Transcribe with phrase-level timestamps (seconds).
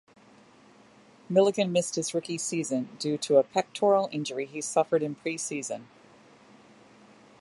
[1.29, 5.87] Milligan missed his rookie season due to a pectoral injury he suffered in pre-season.